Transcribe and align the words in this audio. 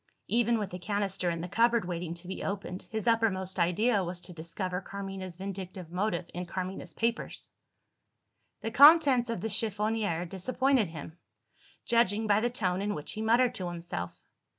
(Even 0.29 0.57
with 0.57 0.71
the 0.71 0.79
canister 0.79 1.29
in 1.29 1.41
the 1.41 1.47
cupboard, 1.47 1.85
waiting 1.85 2.15
to 2.15 2.27
be 2.27 2.43
opened, 2.43 2.87
his 2.89 3.05
uppermost 3.05 3.59
idea 3.59 4.03
was 4.03 4.19
to 4.21 4.33
discover 4.33 4.81
Carmina's 4.81 5.35
vindictive 5.35 5.91
motive 5.91 6.25
in 6.33 6.47
Carmina's 6.47 6.95
papers!) 6.95 7.51
The 8.61 8.71
contents 8.71 9.29
of 9.29 9.41
the 9.41 9.47
chiffonier 9.49 10.25
disappointed 10.27 10.87
him 10.87 11.19
judging 11.85 12.25
by 12.25 12.39
the 12.39 12.49
tone 12.49 12.81
in 12.81 12.95
which 12.95 13.11
he 13.11 13.21
muttered 13.21 13.53
to 13.53 13.67
himself. 13.67 14.19